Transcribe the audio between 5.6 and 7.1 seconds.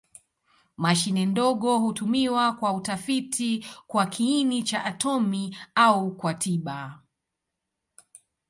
au kwa tiba.